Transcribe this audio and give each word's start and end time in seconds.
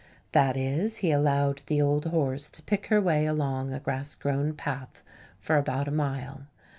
That 0.31 0.57
is, 0.57 0.97
he 1.05 1.11
allowed 1.11 1.61
the 1.67 1.79
old 1.79 2.05
horse 2.05 2.49
to 2.49 2.63
pick 2.63 2.87
her 2.87 2.99
way 2.99 3.27
along 3.27 3.71
a 3.71 3.79
grass 3.79 4.15
grown 4.15 4.55
path 4.55 5.03
for 5.39 5.57
about 5.57 5.87
a 5.87 5.91
mile. 5.91 6.47